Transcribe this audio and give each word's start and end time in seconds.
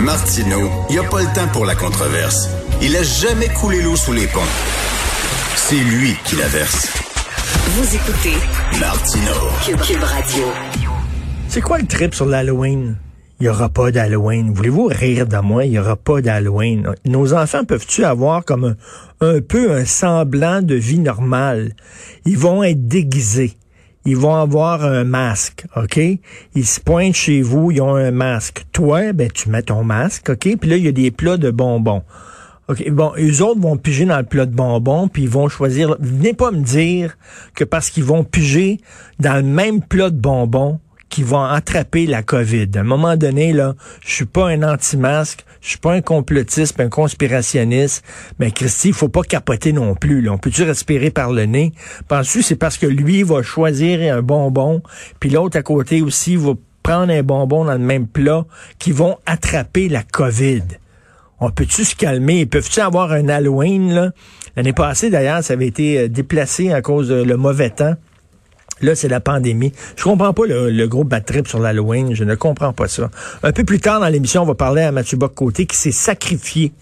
Martineau, 0.00 0.70
il 0.88 0.92
n'y 0.94 0.98
a 0.98 1.08
pas 1.08 1.20
le 1.20 1.26
temps 1.34 1.46
pour 1.52 1.66
la 1.66 1.74
controverse. 1.74 2.48
Il 2.80 2.96
a 2.96 3.02
jamais 3.02 3.48
coulé 3.48 3.82
l'eau 3.82 3.96
sous 3.96 4.14
les 4.14 4.26
ponts. 4.26 4.40
C'est 5.56 5.76
lui 5.76 6.16
qui 6.24 6.36
la 6.36 6.48
verse. 6.48 6.88
Vous 7.66 7.94
écoutez 7.94 8.34
Martineau. 8.80 9.50
Cube, 9.62 10.02
Radio. 10.02 10.44
C'est 11.48 11.60
quoi 11.60 11.78
le 11.78 11.86
trip 11.86 12.14
sur 12.14 12.24
l'Halloween? 12.24 12.96
Il 13.40 13.42
n'y 13.44 13.48
aura 13.50 13.68
pas 13.68 13.90
d'Halloween. 13.90 14.54
Voulez-vous 14.54 14.86
rire 14.86 15.26
de 15.26 15.36
moi? 15.36 15.66
Il 15.66 15.72
n'y 15.72 15.78
aura 15.78 15.96
pas 15.96 16.22
d'Halloween. 16.22 16.90
Nos 17.04 17.34
enfants 17.34 17.64
peuvent-tu 17.64 18.04
avoir 18.04 18.46
comme 18.46 18.64
un, 19.20 19.26
un 19.26 19.40
peu 19.42 19.72
un 19.72 19.84
semblant 19.84 20.62
de 20.62 20.76
vie 20.76 20.98
normale? 20.98 21.74
Ils 22.24 22.38
vont 22.38 22.62
être 22.62 22.88
déguisés 22.88 23.58
ils 24.04 24.16
vont 24.16 24.34
avoir 24.34 24.84
un 24.84 25.04
masque, 25.04 25.66
OK? 25.76 26.00
Ils 26.54 26.66
se 26.66 26.80
pointent 26.80 27.14
chez 27.14 27.42
vous, 27.42 27.70
ils 27.70 27.80
ont 27.80 27.94
un 27.94 28.10
masque. 28.10 28.64
Toi, 28.72 29.12
ben, 29.12 29.30
tu 29.30 29.50
mets 29.50 29.62
ton 29.62 29.84
masque, 29.84 30.30
OK? 30.30 30.56
Puis 30.58 30.70
là, 30.70 30.76
il 30.76 30.84
y 30.84 30.88
a 30.88 30.92
des 30.92 31.10
plats 31.10 31.36
de 31.36 31.50
bonbons. 31.50 32.02
OK, 32.68 32.88
bon, 32.90 33.12
eux 33.18 33.42
autres 33.42 33.60
vont 33.60 33.76
piger 33.76 34.04
dans 34.04 34.18
le 34.18 34.24
plat 34.24 34.46
de 34.46 34.54
bonbons, 34.54 35.08
puis 35.08 35.24
ils 35.24 35.28
vont 35.28 35.48
choisir... 35.48 35.96
Venez 35.98 36.34
pas 36.34 36.50
me 36.52 36.62
dire 36.62 37.18
que 37.54 37.64
parce 37.64 37.90
qu'ils 37.90 38.04
vont 38.04 38.22
piger 38.24 38.80
dans 39.18 39.34
le 39.34 39.42
même 39.42 39.82
plat 39.82 40.08
de 40.08 40.18
bonbons, 40.18 40.78
qui 41.10 41.22
vont 41.22 41.42
attraper 41.42 42.06
la 42.06 42.22
COVID. 42.22 42.68
À 42.76 42.80
un 42.80 42.84
moment 42.84 43.16
donné, 43.16 43.52
là, 43.52 43.74
je 44.00 44.14
suis 44.14 44.24
pas 44.24 44.48
un 44.48 44.62
anti-masque, 44.62 45.44
je 45.60 45.70
suis 45.70 45.78
pas 45.78 45.92
un 45.92 46.00
complotiste, 46.00 46.80
un 46.80 46.88
conspirationniste, 46.88 48.04
mais 48.38 48.50
Christy, 48.50 48.88
il 48.88 48.94
faut 48.94 49.08
pas 49.08 49.22
capoter 49.22 49.72
non 49.72 49.94
plus. 49.94 50.22
Là. 50.22 50.32
On 50.32 50.38
peut-tu 50.38 50.62
respirer 50.62 51.10
par 51.10 51.32
le 51.32 51.44
nez? 51.44 51.72
Penses-tu 52.08 52.42
c'est 52.42 52.56
parce 52.56 52.78
que 52.78 52.86
lui 52.86 53.22
va 53.22 53.42
choisir 53.42 54.14
un 54.14 54.22
bonbon, 54.22 54.82
puis 55.18 55.28
l'autre 55.28 55.58
à 55.58 55.62
côté 55.62 56.00
aussi 56.00 56.36
va 56.36 56.52
prendre 56.82 57.12
un 57.12 57.22
bonbon 57.22 57.64
dans 57.66 57.72
le 57.72 57.78
même 57.78 58.06
plat, 58.06 58.46
qui 58.78 58.92
vont 58.92 59.18
attraper 59.26 59.88
la 59.88 60.02
COVID? 60.02 60.62
On 61.40 61.50
peut-tu 61.50 61.84
se 61.84 61.96
calmer? 61.96 62.46
Peuvent-tu 62.46 62.80
avoir 62.80 63.12
un 63.12 63.28
Halloween? 63.28 64.12
L'année 64.56 64.72
passée, 64.72 65.10
d'ailleurs, 65.10 65.42
ça 65.42 65.54
avait 65.54 65.66
été 65.66 65.98
euh, 65.98 66.08
déplacé 66.08 66.72
à 66.72 66.82
cause 66.82 67.08
de 67.08 67.22
le 67.22 67.36
mauvais 67.36 67.70
temps. 67.70 67.94
Là, 68.82 68.94
c'est 68.94 69.08
la 69.08 69.20
pandémie. 69.20 69.72
Je 69.96 70.04
comprends 70.04 70.32
pas 70.32 70.46
le, 70.46 70.86
gros 70.86 71.04
bad 71.04 71.24
trip 71.24 71.46
sur 71.46 71.58
l'Halloween. 71.58 72.14
Je 72.14 72.24
ne 72.24 72.34
comprends 72.34 72.72
pas 72.72 72.88
ça. 72.88 73.10
Un 73.42 73.52
peu 73.52 73.64
plus 73.64 73.80
tard 73.80 74.00
dans 74.00 74.08
l'émission, 74.08 74.42
on 74.42 74.46
va 74.46 74.54
parler 74.54 74.82
à 74.82 74.92
Mathieu 74.92 75.18
Bock-Côté 75.18 75.66
qui 75.66 75.76
s'est 75.76 75.92
sacrifié, 75.92 76.72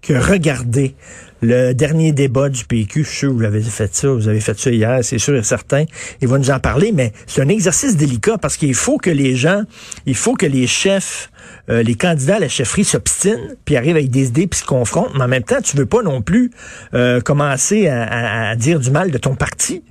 que 0.00 0.14
regardez 0.14 0.94
le 1.42 1.72
dernier 1.72 2.12
débat 2.12 2.48
du 2.48 2.64
PQ. 2.64 3.02
Je 3.02 3.08
suis 3.08 3.18
sûr 3.18 3.30
que 3.30 3.34
vous 3.34 3.44
avez 3.44 3.62
fait 3.62 3.94
ça. 3.94 4.08
Vous 4.08 4.28
avez 4.28 4.40
fait 4.40 4.58
ça 4.58 4.70
hier, 4.70 5.00
c'est 5.02 5.18
sûr 5.18 5.34
et 5.34 5.42
certain. 5.42 5.84
Il 6.20 6.28
va 6.28 6.38
nous 6.38 6.50
en 6.50 6.60
parler, 6.60 6.92
mais 6.92 7.12
c'est 7.26 7.42
un 7.42 7.48
exercice 7.48 7.96
délicat 7.96 8.38
parce 8.38 8.56
qu'il 8.56 8.74
faut 8.74 8.98
que 8.98 9.10
les 9.10 9.34
gens, 9.34 9.62
il 10.06 10.14
faut 10.14 10.34
que 10.34 10.46
les 10.46 10.66
chefs, 10.66 11.30
euh, 11.68 11.82
les 11.82 11.94
candidats 11.94 12.36
à 12.36 12.40
la 12.40 12.48
chefferie 12.48 12.84
s'obstinent, 12.84 13.56
puis 13.64 13.76
arrivent 13.76 13.96
avec 13.96 14.10
des 14.10 14.28
idées, 14.28 14.46
puis 14.46 14.60
se 14.60 14.64
confrontent. 14.64 15.12
Mais 15.14 15.24
en 15.24 15.28
même 15.28 15.42
temps, 15.42 15.60
tu 15.62 15.76
veux 15.76 15.86
pas 15.86 16.02
non 16.02 16.22
plus 16.22 16.50
euh, 16.94 17.20
commencer 17.20 17.88
à 17.88 18.54
dire 18.56 18.78
du 18.78 18.90
mal 18.90 19.10
de 19.10 19.18
ton 19.18 19.34
parti 19.34 19.82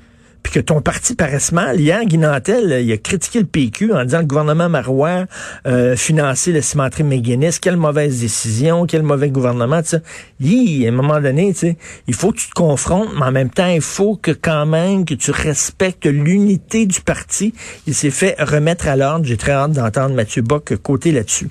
puis 0.44 0.54
que 0.54 0.60
ton 0.60 0.82
parti 0.82 1.16
paraisse 1.16 1.52
mal. 1.52 1.80
Hier, 1.80 2.04
Guy 2.06 2.18
Nantel, 2.18 2.82
il 2.84 2.92
a 2.92 2.98
critiqué 2.98 3.40
le 3.40 3.46
PQ 3.46 3.94
en 3.94 4.04
disant 4.04 4.18
que 4.18 4.24
le 4.24 4.28
gouvernement 4.28 4.70
Marois 4.70 5.26
euh, 5.68 5.96
finançait 5.96 6.52
la 6.52 6.62
cimenterie 6.62 7.04
McGuinness. 7.04 7.60
Quelle 7.60 7.78
mauvaise 7.78 8.20
décision, 8.22 8.86
quel 8.86 9.04
mauvais 9.04 9.30
gouvernement, 9.30 9.82
tu 9.82 9.90
sais. 9.90 10.86
à 10.86 10.90
un 10.90 10.92
moment 10.92 11.20
donné, 11.20 11.54
tu 11.54 11.60
sais, 11.60 11.78
il 12.08 12.14
faut 12.14 12.32
que 12.32 12.38
tu 12.38 12.50
te 12.50 12.54
confrontes, 12.54 13.10
mais 13.16 13.26
en 13.26 13.32
même 13.32 13.50
temps, 13.50 13.68
il 13.68 13.82
faut 13.82 14.16
que 14.16 14.32
quand 14.32 14.66
même 14.66 15.06
que 15.06 15.14
tu 15.14 15.32
respectes 15.32 16.06
l'unité 16.06 16.86
du 16.86 17.02
parti. 17.02 17.54
Il 17.88 17.94
s'est 17.94 18.12
fait 18.12 18.36
remettre 18.40 18.88
à 18.88 18.96
l'ordre. 18.96 19.26
J'ai 19.26 19.38
très 19.38 19.52
hâte 19.52 19.72
d'entendre 19.72 20.16
Mathieu 20.16 20.42
Bock 20.42 20.76
côté 20.78 21.12
là-dessus. 21.12 21.50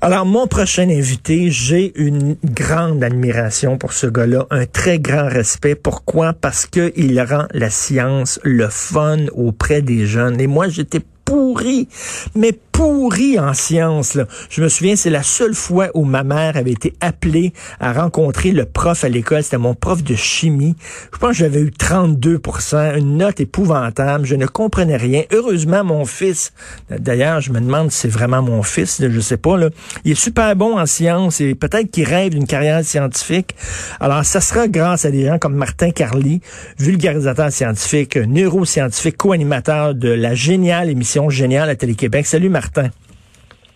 Alors, 0.00 0.26
mon 0.26 0.46
prochain 0.46 0.88
invité, 0.88 1.50
j'ai 1.50 1.92
une 2.00 2.36
grande 2.44 3.02
admiration 3.02 3.78
pour 3.78 3.92
ce 3.92 4.06
gars-là, 4.06 4.46
un 4.50 4.66
très 4.66 4.98
grand 4.98 5.28
respect. 5.28 5.74
Pourquoi? 5.74 6.32
Parce 6.32 6.66
qu'il 6.66 7.20
rend 7.20 7.46
la 7.52 7.70
science 7.70 8.40
le 8.42 8.68
fun 8.68 9.26
auprès 9.32 9.82
des 9.82 10.06
jeunes. 10.06 10.40
Et 10.40 10.46
moi, 10.46 10.68
j'étais 10.68 11.00
pourri, 11.24 11.88
mais 12.34 12.58
pourri 12.76 13.38
en 13.38 13.54
sciences. 13.54 14.12
Là. 14.12 14.26
Je 14.50 14.60
me 14.60 14.68
souviens, 14.68 14.96
c'est 14.96 15.08
la 15.08 15.22
seule 15.22 15.54
fois 15.54 15.88
où 15.94 16.04
ma 16.04 16.22
mère 16.24 16.58
avait 16.58 16.72
été 16.72 16.92
appelée 17.00 17.54
à 17.80 17.94
rencontrer 17.94 18.50
le 18.52 18.66
prof 18.66 19.02
à 19.02 19.08
l'école. 19.08 19.42
C'était 19.42 19.56
mon 19.56 19.74
prof 19.74 20.04
de 20.04 20.14
chimie. 20.14 20.76
Je 21.10 21.16
pense 21.16 21.30
que 21.30 21.36
j'avais 21.38 21.60
eu 21.60 21.70
32% 21.70 22.98
une 22.98 23.16
note 23.16 23.40
épouvantable. 23.40 24.26
Je 24.26 24.34
ne 24.34 24.44
comprenais 24.44 24.98
rien. 24.98 25.22
Heureusement, 25.32 25.84
mon 25.84 26.04
fils, 26.04 26.52
d'ailleurs, 26.90 27.40
je 27.40 27.50
me 27.50 27.60
demande 27.60 27.90
si 27.90 28.00
c'est 28.00 28.08
vraiment 28.08 28.42
mon 28.42 28.62
fils, 28.62 29.00
je 29.00 29.20
sais 29.20 29.38
pas, 29.38 29.56
là, 29.56 29.70
il 30.04 30.12
est 30.12 30.14
super 30.14 30.54
bon 30.54 30.78
en 30.78 30.84
sciences 30.84 31.40
et 31.40 31.54
peut-être 31.54 31.90
qu'il 31.90 32.04
rêve 32.04 32.32
d'une 32.32 32.46
carrière 32.46 32.84
scientifique. 32.84 33.54
Alors, 34.00 34.22
ça 34.26 34.42
sera 34.42 34.68
grâce 34.68 35.06
à 35.06 35.10
des 35.10 35.24
gens 35.24 35.38
comme 35.38 35.54
Martin 35.54 35.92
Carly, 35.92 36.42
vulgarisateur 36.78 37.50
scientifique, 37.50 38.18
neuroscientifique, 38.18 39.16
co-animateur 39.16 39.94
de 39.94 40.10
la 40.10 40.34
géniale 40.34 40.90
émission 40.90 41.30
géniale 41.30 41.70
à 41.70 41.74
Télé-Québec. 41.74 42.26
Salut 42.26 42.50
Martin. 42.50 42.65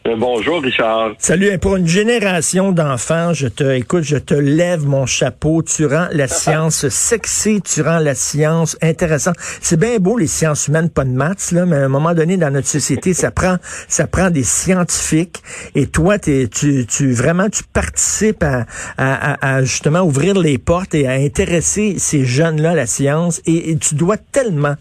Euh, 0.07 0.17
bonjour 0.17 0.63
Richard. 0.63 1.13
Salut, 1.19 1.59
pour 1.59 1.77
une 1.77 1.87
génération 1.87 2.73
d'enfants, 2.73 3.35
je 3.35 3.49
te 3.49 3.65
écoute, 3.65 4.03
je 4.03 4.17
te 4.17 4.33
lève 4.33 4.87
mon 4.87 5.05
chapeau, 5.05 5.63
tu 5.63 5.85
rends 5.85 6.09
la 6.11 6.27
science 6.29 6.89
sexy, 6.89 7.61
tu 7.61 7.83
rends 7.83 7.99
la 7.99 8.15
science 8.15 8.79
intéressante. 8.81 9.37
C'est 9.61 9.79
bien 9.79 9.99
beau 9.99 10.17
les 10.17 10.27
sciences 10.27 10.69
humaines, 10.69 10.89
pas 10.89 11.05
de 11.05 11.11
maths 11.11 11.53
là, 11.53 11.67
mais 11.67 11.77
à 11.77 11.85
un 11.85 11.89
moment 11.89 12.15
donné 12.15 12.39
dans 12.39 12.51
notre 12.51 12.67
société, 12.67 13.13
ça 13.13 13.31
prend 13.31 13.57
ça 13.89 14.07
prend 14.07 14.31
des 14.31 14.43
scientifiques 14.43 15.43
et 15.75 15.87
toi 15.87 16.19
tu 16.19 16.49
tu 16.49 17.13
vraiment 17.13 17.51
tu 17.51 17.63
participes 17.63 18.43
à, 18.43 18.65
à, 18.97 19.63
justement 19.65 20.01
ouvrir 20.01 20.35
les 20.39 20.57
portes 20.57 20.95
et 20.95 21.07
à 21.09 21.13
intéresser 21.13 21.97
ces 21.99 22.25
jeunes-là 22.25 22.71
à 22.71 22.75
la 22.75 22.87
science 22.87 23.43
et 23.45 23.77
tu 23.77 23.97
dois 23.97 24.17
tellement 24.17 24.77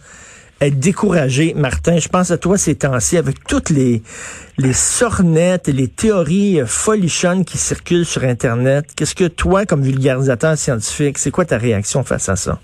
être 0.61 0.79
découragé, 0.79 1.53
Martin. 1.55 1.97
Je 1.97 2.09
pense 2.09 2.31
à 2.31 2.37
toi 2.37 2.57
ces 2.57 2.77
temps-ci 2.77 3.17
avec 3.17 3.43
toutes 3.47 3.69
les, 3.69 4.01
les 4.57 4.73
sornettes 4.73 5.69
et 5.69 5.73
les 5.73 5.87
théories 5.87 6.59
folichonnes 6.65 7.45
qui 7.45 7.57
circulent 7.57 8.05
sur 8.05 8.23
Internet. 8.23 8.85
Qu'est-ce 8.95 9.15
que 9.15 9.27
toi, 9.27 9.65
comme 9.65 9.81
vulgarisateur 9.81 10.57
scientifique, 10.57 11.17
c'est 11.17 11.31
quoi 11.31 11.45
ta 11.45 11.57
réaction 11.57 12.03
face 12.03 12.29
à 12.29 12.35
ça? 12.35 12.59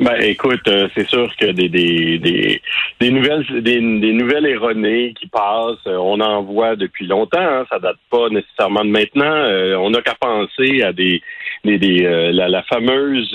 Ben, 0.00 0.14
écoute, 0.20 0.60
euh, 0.68 0.88
c'est 0.94 1.08
sûr 1.08 1.28
que 1.36 1.46
des, 1.46 1.68
des, 1.68 2.60
des, 3.00 3.10
nouvelles 3.10 3.44
des, 3.62 3.80
nouvelles 3.80 4.46
erronées 4.46 5.12
qui 5.18 5.26
passent, 5.26 5.84
euh, 5.88 5.96
on 5.96 6.20
en 6.20 6.42
voit 6.44 6.76
depuis 6.76 7.04
longtemps. 7.04 7.40
Hein, 7.40 7.66
ça 7.68 7.80
date 7.80 7.96
pas 8.08 8.28
nécessairement 8.28 8.84
de 8.84 8.90
maintenant. 8.90 9.24
Euh, 9.24 9.74
on 9.74 9.90
n'a 9.90 10.00
qu'à 10.00 10.14
penser 10.14 10.82
à 10.82 10.92
des, 10.92 11.20
des, 11.64 12.30
la, 12.32 12.62
fameuse 12.64 13.34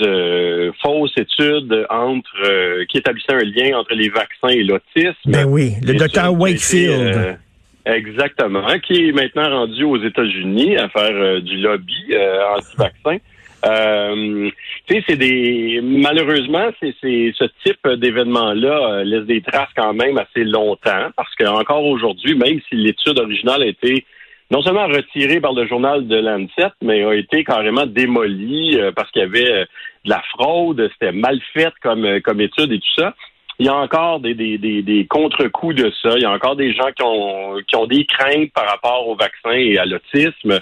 fausse 0.82 1.12
étude 1.16 1.86
entre 1.90 2.84
qui 2.86 2.98
établissait 2.98 3.34
un 3.34 3.44
lien 3.44 3.78
entre 3.78 3.94
les 3.94 4.08
vaccins 4.08 4.48
et 4.48 4.62
l'autisme. 4.62 5.14
Ben 5.26 5.44
oui, 5.46 5.72
le 5.82 5.94
docteur 5.94 6.32
Wakefield. 6.32 7.38
exactement, 7.86 8.66
qui 8.78 9.08
est 9.08 9.12
maintenant 9.12 9.50
rendu 9.50 9.84
aux 9.84 10.02
États-Unis 10.02 10.76
à 10.76 10.88
faire 10.88 11.42
du 11.42 11.58
lobby 11.58 12.14
anti-vaccin. 12.56 13.18
Euh, 13.64 14.50
tu 14.86 14.94
sais, 14.94 15.04
c'est 15.08 15.16
des 15.16 15.80
malheureusement, 15.82 16.68
c'est 16.80 16.94
ce 17.00 17.44
type 17.64 17.88
d'événement-là 17.88 18.90
euh, 18.90 19.04
laisse 19.04 19.24
des 19.24 19.40
traces 19.40 19.70
quand 19.74 19.94
même 19.94 20.18
assez 20.18 20.44
longtemps, 20.44 21.10
parce 21.16 21.34
que 21.36 21.44
encore 21.46 21.84
aujourd'hui, 21.84 22.36
même 22.36 22.60
si 22.68 22.74
l'étude 22.74 23.18
originale 23.18 23.62
a 23.62 23.66
été 23.66 24.04
non 24.50 24.62
seulement 24.62 24.86
retirée 24.86 25.40
par 25.40 25.52
le 25.52 25.66
journal 25.66 26.06
de 26.06 26.16
Lancet, 26.16 26.72
mais 26.82 27.02
a 27.04 27.14
été 27.14 27.44
carrément 27.44 27.86
démolie 27.86 28.78
euh, 28.78 28.92
parce 28.92 29.10
qu'il 29.10 29.22
y 29.22 29.24
avait 29.24 29.50
euh, 29.50 29.64
de 30.04 30.10
la 30.10 30.22
fraude, 30.30 30.88
c'était 30.92 31.12
mal 31.12 31.40
fait 31.52 31.72
comme, 31.82 32.20
comme 32.20 32.40
étude 32.40 32.72
et 32.72 32.78
tout 32.78 32.94
ça. 33.00 33.14
Il 33.58 33.66
y 33.66 33.68
a 33.68 33.74
encore 33.74 34.20
des, 34.20 34.34
des, 34.34 34.58
des, 34.58 34.82
des 34.82 35.06
contre-coups 35.06 35.76
de 35.76 35.92
ça. 36.02 36.16
Il 36.16 36.22
y 36.22 36.24
a 36.24 36.30
encore 36.30 36.56
des 36.56 36.74
gens 36.74 36.90
qui 36.94 37.02
ont, 37.04 37.56
qui 37.66 37.76
ont 37.76 37.86
des 37.86 38.04
craintes 38.04 38.52
par 38.52 38.68
rapport 38.68 39.06
au 39.06 39.14
vaccin 39.14 39.52
et 39.52 39.78
à 39.78 39.86
l'autisme. 39.86 40.60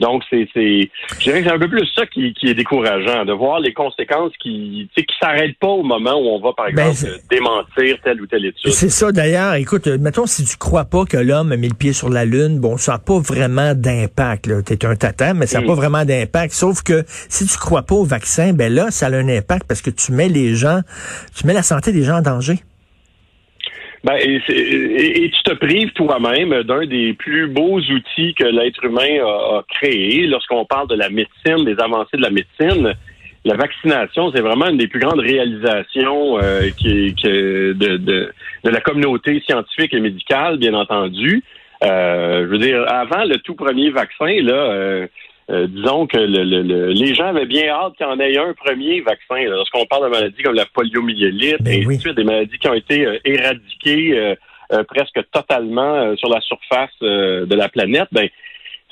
Donc, 0.00 0.22
c'est, 0.30 0.48
c'est, 0.54 0.90
je 1.18 1.24
dirais 1.24 1.42
que 1.42 1.48
c'est 1.48 1.54
un 1.54 1.58
peu 1.58 1.68
plus 1.68 1.86
ça 1.94 2.06
qui, 2.06 2.32
qui 2.34 2.48
est 2.48 2.54
décourageant, 2.54 3.24
de 3.24 3.32
voir 3.32 3.58
les 3.58 3.72
conséquences 3.72 4.32
qui, 4.40 4.88
qui 4.94 5.04
s'arrêtent 5.20 5.58
pas 5.58 5.68
au 5.68 5.82
moment 5.82 6.14
où 6.14 6.28
on 6.28 6.40
va, 6.40 6.52
par 6.52 6.70
ben, 6.72 6.90
exemple, 6.90 7.14
démentir 7.30 7.98
telle 8.04 8.20
ou 8.20 8.26
telle 8.26 8.46
étude. 8.46 8.70
C'est 8.70 8.90
ça, 8.90 9.10
d'ailleurs. 9.10 9.54
Écoute, 9.54 9.88
mettons, 9.88 10.26
si 10.26 10.44
tu 10.44 10.56
crois 10.56 10.84
pas 10.84 11.04
que 11.04 11.16
l'homme 11.16 11.50
a 11.52 11.56
mis 11.56 11.68
le 11.68 11.74
pied 11.74 11.92
sur 11.92 12.08
la 12.08 12.24
Lune, 12.24 12.60
bon, 12.60 12.76
ça 12.76 12.92
n'a 12.92 12.98
pas 12.98 13.18
vraiment 13.18 13.74
d'impact, 13.74 14.46
là. 14.46 14.62
T'es 14.62 14.84
un 14.86 14.94
tata, 14.94 15.34
mais 15.34 15.46
ça 15.46 15.58
n'a 15.58 15.64
mm. 15.64 15.68
pas 15.68 15.74
vraiment 15.74 16.04
d'impact. 16.04 16.52
Sauf 16.52 16.82
que 16.82 17.04
si 17.28 17.46
tu 17.46 17.58
crois 17.58 17.82
pas 17.82 17.96
au 17.96 18.04
vaccin, 18.04 18.52
ben 18.52 18.72
là, 18.72 18.90
ça 18.90 19.06
a 19.06 19.14
un 19.14 19.28
impact 19.28 19.66
parce 19.66 19.82
que 19.82 19.90
tu 19.90 20.12
mets 20.12 20.28
les 20.28 20.54
gens, 20.54 20.80
tu 21.34 21.46
mets 21.46 21.54
la 21.54 21.62
santé 21.62 21.92
des 21.92 22.04
gens 22.04 22.18
en 22.18 22.22
danger. 22.22 22.58
Ben, 24.04 24.14
et, 24.16 25.30
tu 25.30 25.42
te 25.42 25.54
prives 25.54 25.92
toi-même 25.92 26.62
d'un 26.62 26.86
des 26.86 27.14
plus 27.14 27.48
beaux 27.48 27.78
outils 27.78 28.34
que 28.34 28.44
l'être 28.44 28.84
humain 28.84 29.20
a, 29.24 29.62
créé 29.68 30.26
lorsqu'on 30.26 30.64
parle 30.64 30.88
de 30.88 30.94
la 30.94 31.08
médecine, 31.08 31.64
des 31.64 31.80
avancées 31.80 32.16
de 32.16 32.22
la 32.22 32.30
médecine. 32.30 32.94
La 33.44 33.54
vaccination, 33.54 34.30
c'est 34.32 34.40
vraiment 34.40 34.68
une 34.68 34.76
des 34.76 34.88
plus 34.88 35.00
grandes 35.00 35.20
réalisations 35.20 36.38
euh, 36.38 36.70
qui, 36.76 37.12
de, 37.12 37.72
de, 37.72 38.32
la 38.64 38.80
communauté 38.80 39.40
scientifique 39.46 39.94
et 39.94 40.00
médicale, 40.00 40.58
bien 40.58 40.74
entendu. 40.74 41.42
je 41.82 42.44
veux 42.44 42.58
dire, 42.58 42.84
avant 42.88 43.24
le 43.24 43.38
tout 43.38 43.54
premier 43.54 43.90
vaccin, 43.90 44.42
là, 44.42 45.08
disons 45.48 46.06
que 46.06 46.18
les 46.18 47.14
gens 47.14 47.28
avaient 47.28 47.46
bien 47.46 47.68
hâte 47.68 47.94
qu'il 47.96 48.06
y 48.06 48.08
en 48.08 48.20
ait 48.20 48.36
un 48.36 48.52
premier 48.52 49.00
vaccin. 49.00 49.44
Lorsqu'on 49.48 49.86
parle 49.86 50.04
de 50.04 50.10
maladies 50.10 50.42
comme 50.42 50.54
la 50.54 50.66
poliomyélite, 50.66 51.62
ben 51.62 51.90
et 51.90 52.12
des 52.12 52.24
maladies 52.24 52.58
qui 52.58 52.68
ont 52.68 52.74
été 52.74 53.20
éradiquées 53.24 54.34
presque 54.88 55.20
totalement 55.32 56.14
sur 56.16 56.28
la 56.28 56.40
surface 56.42 56.92
de 57.00 57.54
la 57.54 57.68
planète, 57.68 58.08
ben 58.12 58.28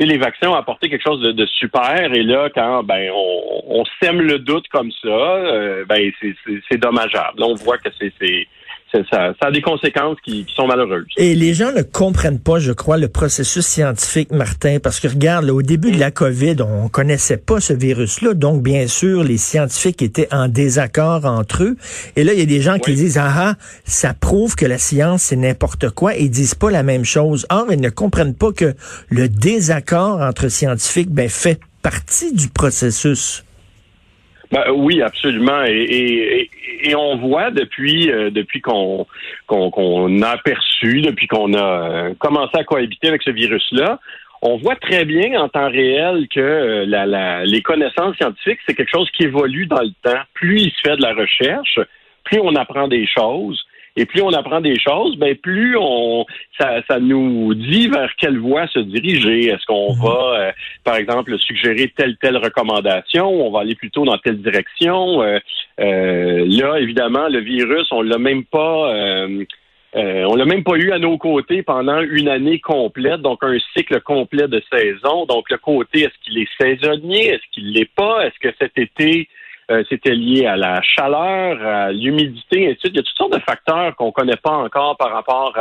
les 0.05 0.19
vaccins 0.19 0.49
ont 0.49 0.55
apporté 0.55 0.91
quelque 0.91 1.03
chose 1.03 1.23
de, 1.23 1.47
super 1.47 2.13
et 2.13 2.23
là, 2.23 2.51
quand 2.55 2.83
ben 2.83 3.11
on, 3.15 3.85
sème 4.03 4.21
le 4.21 4.39
doute 4.39 4.69
comme 4.69 4.91
ça, 5.03 5.09
euh, 5.09 5.85
ben 5.87 6.13
c'est 6.69 6.79
dommageable. 6.79 7.41
Là, 7.41 7.47
on 7.47 7.55
voit 7.55 7.79
que 7.79 7.89
c'est 7.99 8.47
ça, 9.11 9.33
a 9.41 9.51
des 9.51 9.63
conséquences 9.63 10.19
qui, 10.25 10.47
sont 10.55 10.67
malheureuses. 10.67 11.07
Et 11.17 11.35
les 11.35 11.55
gens 11.55 11.73
ne 11.73 11.83
comprennent 11.83 12.41
pas, 12.41 12.59
je 12.59 12.73
crois, 12.73 12.97
le 12.97 13.09
processus 13.09 13.67
scientifique, 13.67 14.33
Martin, 14.33 14.79
parce 14.83 15.01
que 15.01 15.09
regarde, 15.09 15.49
au 15.51 15.63
début 15.63 15.91
de 15.91 15.99
la 15.99 16.11
COVID, 16.11 16.57
on 16.61 16.89
connaissait 16.89 17.37
pas 17.37 17.61
ce 17.61 17.73
virus-là, 17.73 18.35
donc 18.35 18.63
bien 18.63 18.87
sûr, 18.87 19.23
les 19.23 19.37
scientifiques 19.37 20.03
étaient 20.03 20.29
en 20.33 20.49
désaccord 20.49 21.25
entre 21.25 21.65
eux. 21.65 21.77
Et 22.17 22.25
là, 22.25 22.33
il 22.33 22.39
y 22.39 22.43
a 22.43 22.47
des 22.47 22.61
gens 22.61 22.79
qui 22.79 22.95
disent, 22.95 23.19
ah, 23.19 23.33
ah 23.37 23.55
ça 23.85 24.15
prouve 24.15 24.57
que 24.57 24.67
la 24.67 24.79
science, 24.79 25.23
c'est 25.25 25.37
n'importe 25.37 25.91
quoi, 25.91 26.17
et 26.17 26.25
ils 26.25 26.31
disent 26.31 26.55
pas 26.55 26.71
la 26.71 26.83
même 26.83 27.05
chose. 27.05 27.47
Or, 27.51 27.67
ils 27.71 27.81
ne 27.81 27.91
comprennent 27.91 28.37
pas 28.37 28.53
que 28.53 28.75
le 29.09 29.29
désaccord 29.29 30.21
entre 30.21 30.49
scientifiques, 30.49 31.11
ben, 31.11 31.29
fait 31.29 31.61
partie 31.83 32.35
du 32.35 32.49
processus. 32.49 33.45
Ben, 34.53 34.71
oui, 34.75 35.03
absolument. 35.03 35.63
Et, 35.67 36.49
on 36.95 37.17
voit 37.17 37.51
depuis 37.51 38.11
euh, 38.11 38.31
depuis 38.31 38.61
qu'on 38.61 39.07
qu'on 39.47 40.23
a 40.23 40.29
aperçu, 40.29 41.01
depuis 41.01 41.27
qu'on 41.27 41.55
a 41.55 41.91
euh, 41.91 42.15
commencé 42.19 42.57
à 42.57 42.65
cohabiter 42.65 43.09
avec 43.09 43.23
ce 43.23 43.31
virus-là, 43.31 43.99
on 44.43 44.57
voit 44.59 44.77
très 44.77 45.05
bien 45.05 45.41
en 45.41 45.49
temps 45.49 45.71
réel 45.71 46.29
que 46.29 46.41
euh, 46.41 47.45
les 47.45 47.63
connaissances 47.63 48.17
scientifiques, 48.17 48.61
c'est 48.67 48.75
quelque 48.75 48.95
chose 48.95 49.11
qui 49.13 49.25
évolue 49.25 49.67
dans 49.67 49.83
le 49.83 49.93
temps. 50.03 50.21
Plus 50.35 50.61
il 50.61 50.71
se 50.71 50.81
fait 50.85 50.97
de 50.97 51.03
la 51.03 51.15
recherche, 51.15 51.81
plus 52.25 52.41
on 52.41 52.55
apprend 52.55 52.89
des 52.89 53.07
choses. 53.07 53.65
Et 53.97 54.05
plus 54.05 54.21
on 54.21 54.33
apprend 54.33 54.61
des 54.61 54.79
choses, 54.79 55.17
ben 55.17 55.35
plus 55.35 55.77
on 55.79 56.27
ça, 56.61 56.83
ça 56.89 57.01
nous 57.01 57.55
dit 57.55 57.89
vers 57.89 58.11
quelle 58.17 58.39
voie 58.39 58.67
se 58.69 58.79
diriger. 58.79 59.47
Est-ce 59.47 59.65
qu'on 59.67 59.95
mhm. 59.95 60.03
va, 60.03 60.41
euh, 60.41 60.53
par 60.85 60.97
exemple, 60.97 61.39
suggérer 61.39 61.93
telle 61.97 62.17
telle 62.19 62.37
recommandation? 62.37 63.27
On 63.27 63.51
va 63.51 63.61
aller 63.61 63.75
plutôt 63.75 64.05
dans 64.05 64.19
telle 64.19 64.43
direction? 64.43 65.23
Euh, 65.23 65.39
euh, 65.81 66.45
là, 66.47 66.79
évidemment, 66.79 67.29
le 67.29 67.41
virus, 67.41 67.87
on 67.91 68.03
l'a 68.03 68.19
même 68.19 68.45
pas. 68.45 68.93
on 69.95 70.35
l'a 70.35 70.45
même 70.45 70.63
pas 70.63 70.77
eu 70.77 70.93
à 70.93 70.99
nos 70.99 71.17
côtés 71.17 71.63
pendant 71.63 72.01
une 72.03 72.29
année 72.29 72.61
complète, 72.61 73.23
donc 73.23 73.39
un 73.43 73.57
cycle 73.75 74.01
complet 74.03 74.47
de 74.47 74.63
saison. 74.71 75.25
Donc 75.25 75.51
le 75.51 75.57
côté, 75.57 76.01
est-ce 76.01 76.19
qu'il 76.23 76.39
est 76.39 76.49
saisonnier, 76.61 77.29
est-ce 77.29 77.43
qu'il 77.53 77.73
l'est 77.73 77.91
pas, 77.95 78.27
est-ce 78.27 78.39
que 78.47 78.55
cet 78.59 78.77
été 78.77 79.27
euh, 79.71 79.83
c'était 79.89 80.15
lié 80.15 80.47
à 80.47 80.57
la 80.57 80.81
chaleur, 80.83 81.61
à 81.67 81.93
l'humidité, 81.93 82.67
ainsi 82.67 82.75
de 82.75 82.79
suite. 82.79 82.93
Il 82.93 82.97
y 82.97 83.01
a 83.01 83.03
toutes 83.03 83.17
sortes 83.17 83.33
de 83.35 83.41
facteurs 83.41 83.97
qu'on 83.97 84.07
ne 84.07 84.13
connaît 84.13 84.37
pas 84.37 84.53
encore 84.53 84.97
par 84.97 85.13
rapport 85.13 85.55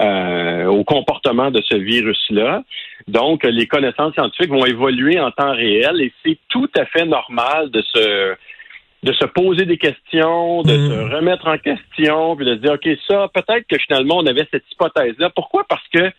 euh, 0.00 0.66
au 0.66 0.84
comportement 0.84 1.50
de 1.50 1.62
ce 1.68 1.76
virus-là. 1.76 2.62
Donc, 3.08 3.44
les 3.44 3.66
connaissances 3.66 4.14
scientifiques 4.14 4.50
vont 4.50 4.64
évoluer 4.64 5.20
en 5.20 5.30
temps 5.30 5.52
réel 5.52 6.00
et 6.00 6.12
c'est 6.24 6.38
tout 6.48 6.70
à 6.76 6.86
fait 6.86 7.04
normal 7.04 7.70
de 7.70 7.82
se 7.82 8.36
de 9.02 9.12
se 9.12 9.24
poser 9.26 9.66
des 9.66 9.78
questions, 9.78 10.62
de 10.62 10.72
mm. 10.72 10.90
se 10.90 11.14
remettre 11.14 11.46
en 11.46 11.58
question, 11.58 12.34
puis 12.34 12.44
de 12.44 12.56
se 12.56 12.60
dire, 12.60 12.72
OK, 12.72 12.88
ça, 13.08 13.28
peut-être 13.32 13.66
que 13.68 13.78
finalement, 13.78 14.16
on 14.16 14.26
avait 14.26 14.48
cette 14.50 14.64
hypothèse-là. 14.72 15.30
Pourquoi? 15.30 15.64
Parce 15.68 15.86
que 15.92 16.10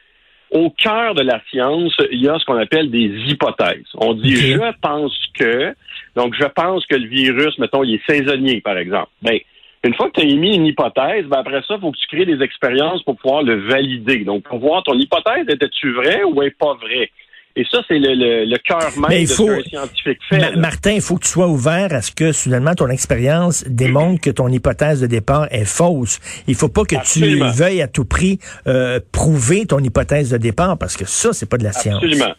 au 0.51 0.69
cœur 0.69 1.13
de 1.13 1.21
la 1.21 1.41
science, 1.49 1.93
il 2.11 2.21
y 2.21 2.29
a 2.29 2.39
ce 2.39 2.45
qu'on 2.45 2.57
appelle 2.57 2.89
des 2.89 3.11
hypothèses. 3.27 3.85
On 3.95 4.13
dit 4.13 4.35
je 4.35 4.71
pense 4.81 5.13
que, 5.37 5.75
donc 6.17 6.33
je 6.33 6.47
pense 6.47 6.83
que 6.87 6.95
le 6.95 7.07
virus, 7.07 7.57
mettons, 7.59 7.83
il 7.83 7.95
est 7.95 8.11
saisonnier, 8.11 8.59
par 8.59 8.75
exemple. 8.77 9.09
Ben, 9.21 9.37
une 9.83 9.93
fois 9.93 10.09
que 10.09 10.19
tu 10.19 10.25
as 10.25 10.29
émis 10.29 10.55
une 10.55 10.65
hypothèse, 10.65 11.25
ben 11.25 11.37
après 11.37 11.61
ça, 11.67 11.75
il 11.75 11.79
faut 11.79 11.91
que 11.91 11.97
tu 11.97 12.07
crées 12.07 12.25
des 12.25 12.43
expériences 12.43 13.03
pour 13.03 13.15
pouvoir 13.17 13.43
le 13.43 13.67
valider. 13.67 14.25
Donc, 14.25 14.43
pour 14.43 14.57
voir 14.57 14.81
ton 14.83 14.95
hypothèse, 14.95 15.45
était-tu 15.47 15.93
vraie 15.93 16.23
ou 16.23 16.41
est 16.41 16.57
pas 16.57 16.73
vraie? 16.73 17.11
Et 17.55 17.65
ça, 17.71 17.81
c'est 17.87 17.97
le, 17.97 18.45
le, 18.45 18.57
cœur 18.57 18.91
même 18.97 19.21
de 19.21 19.25
ce 19.27 19.43
qu'un 19.43 19.63
scientifique 19.63 20.19
fait. 20.27 20.55
Martin, 20.55 20.91
il 20.91 21.01
faut 21.01 21.15
que 21.15 21.23
tu 21.23 21.29
sois 21.29 21.47
ouvert 21.47 21.91
à 21.91 22.01
ce 22.01 22.11
que, 22.11 22.31
soudainement, 22.31 22.73
ton 22.73 22.87
expérience 22.87 23.63
démontre 23.67 24.21
que 24.21 24.29
ton 24.29 24.47
hypothèse 24.47 25.01
de 25.01 25.07
départ 25.07 25.47
est 25.51 25.65
fausse. 25.65 26.19
Il 26.47 26.55
faut 26.55 26.69
pas 26.69 26.83
que 26.83 26.95
tu 27.11 27.39
veuilles 27.55 27.81
à 27.81 27.87
tout 27.87 28.05
prix 28.05 28.39
euh, 28.67 28.99
prouver 29.11 29.65
ton 29.65 29.79
hypothèse 29.79 30.31
de 30.31 30.37
départ, 30.37 30.77
parce 30.77 30.97
que 30.97 31.05
ça, 31.05 31.33
c'est 31.33 31.49
pas 31.49 31.57
de 31.57 31.63
la 31.63 31.73
science. 31.73 32.03
Absolument. 32.03 32.33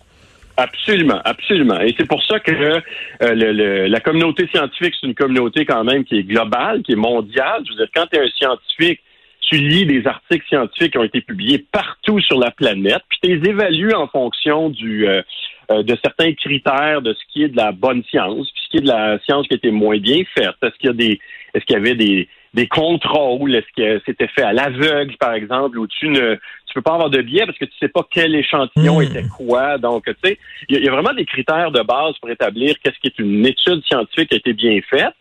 Absolument, 0.61 1.21
absolument. 1.25 1.81
Et 1.81 1.95
c'est 1.97 2.09
pour 2.09 2.21
ça 2.25 2.41
que 2.41 2.51
euh, 2.51 2.81
le, 3.21 3.87
la 3.87 4.01
communauté 4.01 4.49
scientifique, 4.53 4.93
c'est 5.01 5.07
une 5.07 5.15
communauté 5.15 5.65
quand 5.65 5.85
même 5.85 6.05
qui 6.05 6.19
est 6.19 6.25
globale, 6.25 6.83
qui 6.83 6.93
est 6.93 6.97
mondiale. 6.97 7.63
Je 7.65 7.71
veux 7.71 7.77
dire, 7.77 7.89
quand 7.95 8.07
tu 8.11 8.19
es 8.19 8.25
un 8.25 8.29
scientifique 8.31 9.01
tu 9.49 9.57
lis 9.57 9.87
des 9.87 10.07
articles 10.07 10.47
scientifiques 10.47 10.93
qui 10.93 10.99
ont 10.99 11.05
été 11.05 11.21
publiés 11.21 11.65
partout 11.73 12.21
sur 12.21 12.39
la 12.39 12.51
planète, 12.51 13.03
puis 13.09 13.19
tu 13.23 13.37
les 13.37 13.51
évalues 13.51 13.95
en 13.95 14.07
fonction 14.07 14.69
du 14.69 15.09
euh, 15.09 15.23
euh, 15.71 15.83
de 15.83 15.97
certains 16.03 16.33
critères 16.35 17.03
de 17.03 17.15
ce 17.15 17.33
qui 17.33 17.45
est 17.45 17.49
de 17.49 17.57
la 17.57 17.73
bonne 17.73 18.03
science, 18.11 18.51
puis 18.51 18.63
ce 18.65 18.69
qui 18.71 18.77
est 18.79 18.81
de 18.83 18.89
la 18.89 19.19
science 19.21 19.47
qui 19.49 19.55
était 19.55 19.71
moins 19.71 19.99
bien 19.99 20.23
faite. 20.35 20.55
Est-ce 20.63 20.77
qu'il 20.79 20.89
y 20.89 20.91
a 20.91 20.93
des 20.93 21.21
est-ce 21.55 21.65
qu'il 21.65 21.77
y 21.77 21.79
avait 21.79 21.95
des 21.95 22.29
des 22.55 22.67
contrôles, 22.67 23.55
est-ce 23.55 23.67
que 23.77 24.03
c'était 24.07 24.29
fait 24.29 24.43
à 24.43 24.53
l'aveugle, 24.53 25.17
par 25.19 25.35
exemple, 25.35 25.79
où 25.79 25.87
tu 25.87 26.09
ne 26.09 26.37
tu 26.69 26.75
peux 26.75 26.83
pas 26.83 26.95
avoir 26.95 27.11
de 27.11 27.23
biais 27.23 27.47
parce 27.47 27.59
que 27.59 27.65
tu 27.65 27.77
sais 27.81 27.89
pas 27.89 28.07
quel 28.11 28.35
échantillon 28.35 29.01
hmm. 29.01 29.03
était 29.03 29.25
quoi. 29.29 29.79
Donc, 29.79 30.05
tu 30.05 30.15
sais, 30.23 30.39
il 30.69 30.83
y, 30.83 30.89
a 30.89 30.93
vraiment 30.93 31.15
des 31.15 31.25
critères 31.25 31.71
de 31.71 31.83
base 31.83 32.17
pour 32.21 32.31
établir 32.31 32.75
qu'est-ce 32.83 32.99
qui 33.01 33.09
est 33.09 33.19
une 33.19 33.47
étude 33.47 33.83
scientifique 33.85 34.29
qui 34.29 34.35
a 34.35 34.39
été 34.39 34.53
bien 34.53 34.79
faite. 34.89 35.15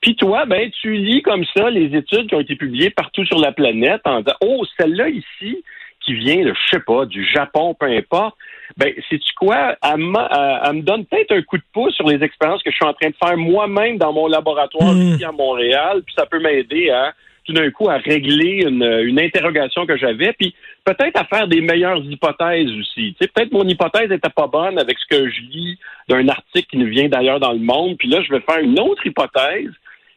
Puis 0.00 0.16
toi, 0.16 0.44
ben, 0.44 0.70
tu 0.82 0.94
lis 0.94 1.22
comme 1.22 1.44
ça 1.56 1.70
les 1.70 1.96
études 1.96 2.28
qui 2.28 2.34
ont 2.34 2.40
été 2.40 2.56
publiées 2.56 2.90
partout 2.90 3.24
sur 3.24 3.38
la 3.38 3.52
planète 3.52 4.02
en 4.04 4.20
disant, 4.20 4.36
oh, 4.42 4.64
celle-là 4.78 5.08
ici, 5.08 5.62
qui 6.04 6.14
vient, 6.14 6.44
de, 6.44 6.52
je 6.52 6.76
sais 6.76 6.82
pas, 6.86 7.06
du 7.06 7.26
Japon, 7.32 7.74
peu 7.78 7.86
importe, 7.86 8.36
ben, 8.76 8.92
sais-tu 9.08 9.32
quoi? 9.36 9.76
Elle, 9.82 9.98
me 9.98 10.82
donne 10.82 11.04
peut-être 11.06 11.32
un 11.32 11.42
coup 11.42 11.58
de 11.58 11.64
pouce 11.72 11.94
sur 11.94 12.08
les 12.08 12.22
expériences 12.22 12.62
que 12.62 12.70
je 12.70 12.76
suis 12.76 12.84
en 12.84 12.94
train 12.94 13.10
de 13.10 13.16
faire 13.16 13.36
moi-même 13.36 13.98
dans 13.98 14.12
mon 14.12 14.26
laboratoire 14.26 14.92
hmm. 14.94 15.14
ici 15.14 15.24
à 15.24 15.32
Montréal, 15.32 16.02
puis 16.04 16.14
ça 16.16 16.26
peut 16.26 16.40
m'aider 16.40 16.90
à 16.90 17.12
tout 17.44 17.52
d'un 17.52 17.70
coup 17.70 17.90
à 17.90 17.98
régler 17.98 18.64
une, 18.66 18.82
une 19.04 19.20
interrogation 19.20 19.84
que 19.84 19.98
j'avais, 19.98 20.32
puis 20.32 20.54
peut-être 20.82 21.20
à 21.20 21.24
faire 21.24 21.46
des 21.46 21.60
meilleures 21.60 22.02
hypothèses 22.02 22.70
aussi. 22.70 23.14
Tu 23.14 23.16
sais, 23.20 23.28
peut-être 23.28 23.52
mon 23.52 23.68
hypothèse 23.68 24.08
n'était 24.08 24.30
pas 24.30 24.46
bonne 24.46 24.78
avec 24.78 24.98
ce 24.98 25.16
que 25.16 25.28
je 25.28 25.40
lis 25.42 25.78
d'un 26.08 26.26
article 26.28 26.66
qui 26.70 26.78
nous 26.78 26.86
vient 26.86 27.08
d'ailleurs 27.08 27.40
dans 27.40 27.52
le 27.52 27.58
monde, 27.58 27.96
puis 27.98 28.08
là, 28.08 28.22
je 28.22 28.32
vais 28.32 28.40
faire 28.40 28.60
une 28.60 28.80
autre 28.80 29.06
hypothèse 29.06 29.70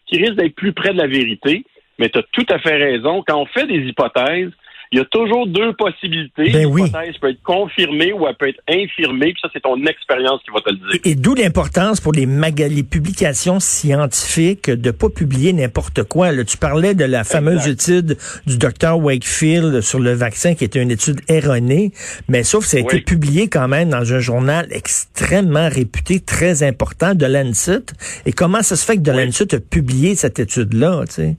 qui 0.08 0.18
risque 0.18 0.36
d'être 0.36 0.56
plus 0.56 0.74
près 0.74 0.94
de 0.94 0.98
la 0.98 1.08
vérité. 1.08 1.66
Mais 2.00 2.10
tu 2.10 2.20
as 2.20 2.24
tout 2.32 2.46
à 2.50 2.60
fait 2.60 2.78
raison. 2.78 3.24
Quand 3.28 3.42
on 3.42 3.46
fait 3.46 3.66
des 3.66 3.80
hypothèses, 3.80 4.52
il 4.92 5.00
y 5.00 5.02
a 5.02 5.06
toujours 5.06 5.48
deux 5.48 5.74
possibilités. 5.74 6.52
Ben 6.52 6.74
L'hypothèse 6.74 7.18
peut 7.20 7.30
être 7.30 7.44
confirmée 7.44 8.14
ou 8.14 8.28
elle 8.28 8.36
peut 8.36 8.48
être 8.48 8.62
infirmée, 8.70 9.34
puis 9.34 9.42
ça, 9.42 9.50
c'est 9.54 9.62
ton 9.62 9.84
expérience 9.86 10.42
qui 10.44 10.52
va 10.52 10.62
te 10.62 10.70
le 10.70 10.78
dire. 10.78 11.02
Et, 11.04 11.16
d'où 11.16 11.36
l'importance 11.36 12.00
pour 12.00 12.14
les, 12.14 12.26
les 12.26 12.84
publications 12.84 13.60
scientifiques 13.60 14.70
de 14.70 14.92
pas 14.92 15.10
publier 15.10 15.54
n'importe 15.54 16.04
quoi. 16.04 16.32
Là, 16.32 16.44
tu 16.44 16.58
parlais 16.58 16.94
de 16.94 17.04
la 17.04 17.24
fameuse 17.24 17.68
étude 17.68 18.18
du 18.46 18.58
docteur 18.58 19.00
Wakefield 19.00 19.82
sur 19.82 20.00
le 20.00 20.14
vaccin, 20.14 20.56
qui 20.56 20.64
était 20.64 20.82
une 20.82 20.92
étude 20.92 21.22
erronée, 21.28 21.92
mais 22.28 22.44
sauf 22.44 22.64
que 22.64 22.70
ça 22.70 22.78
a 22.78 22.80
été 22.82 23.02
publié 23.02 23.48
quand 23.50 23.68
même 23.68 23.90
dans 23.90 24.14
un 24.14 24.20
journal 24.20 24.68
extrêmement 24.72 25.70
réputé, 25.70 26.20
très 26.20 26.64
important, 26.64 27.16
de 27.16 27.26
Lancet. 27.26 27.84
Et 28.26 28.32
comment 28.32 28.62
ça 28.62 28.76
se 28.76 28.86
fait 28.86 28.96
que 28.96 29.02
de 29.02 29.12
Lancet 29.12 29.54
a 29.56 29.60
publié 29.60 30.16
cette 30.16 30.40
étude-là, 30.40 31.04
tu 31.08 31.14
sais? 31.14 31.38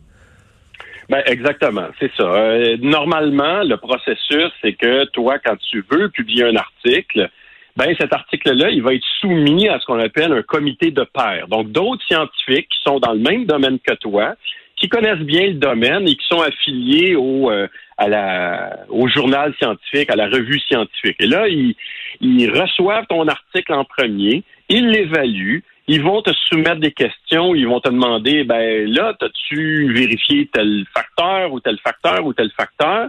Ben 1.08 1.22
exactement, 1.24 1.88
c'est 1.98 2.12
ça. 2.16 2.24
Euh, 2.24 2.76
normalement, 2.82 3.62
le 3.62 3.76
processus, 3.76 4.50
c'est 4.60 4.74
que 4.74 5.06
toi, 5.06 5.38
quand 5.38 5.56
tu 5.70 5.82
veux 5.90 6.10
publier 6.10 6.44
un 6.44 6.56
article, 6.56 7.30
ben 7.76 7.94
cet 7.98 8.12
article-là, 8.12 8.70
il 8.70 8.82
va 8.82 8.92
être 8.92 9.06
soumis 9.20 9.68
à 9.68 9.80
ce 9.80 9.86
qu'on 9.86 9.98
appelle 9.98 10.32
un 10.32 10.42
comité 10.42 10.90
de 10.90 11.04
pairs. 11.04 11.48
Donc, 11.48 11.72
d'autres 11.72 12.04
scientifiques 12.06 12.68
qui 12.68 12.78
sont 12.86 12.98
dans 12.98 13.12
le 13.12 13.20
même 13.20 13.46
domaine 13.46 13.78
que 13.78 13.94
toi, 13.94 14.34
qui 14.76 14.88
connaissent 14.88 15.18
bien 15.20 15.46
le 15.46 15.54
domaine 15.54 16.06
et 16.06 16.14
qui 16.14 16.26
sont 16.26 16.42
affiliés 16.42 17.16
au 17.16 17.50
euh, 17.50 17.68
à 17.96 18.08
la 18.08 18.84
au 18.90 19.08
journal 19.08 19.54
scientifique, 19.60 20.10
à 20.10 20.16
la 20.16 20.26
revue 20.26 20.60
scientifique. 20.60 21.16
Et 21.20 21.26
là, 21.26 21.48
ils, 21.48 21.74
ils 22.20 22.50
reçoivent 22.50 23.06
ton 23.08 23.26
article 23.26 23.72
en 23.72 23.84
premier, 23.84 24.44
ils 24.68 24.88
l'évaluent, 24.88 25.64
ils 25.88 26.02
vont 26.02 26.20
te 26.20 26.30
soumettre 26.48 26.80
des 26.80 26.92
questions, 26.92 27.54
ils 27.54 27.66
vont 27.66 27.80
te 27.80 27.88
demander, 27.88 28.44
ben 28.44 28.86
là, 28.86 29.14
as-tu 29.20 29.90
vérifié 29.92 30.48
tel 30.52 30.84
facteur 30.92 31.52
ou 31.52 31.60
tel 31.60 31.78
facteur 31.78 32.26
ou 32.26 32.34
tel 32.34 32.50
facteur? 32.50 33.08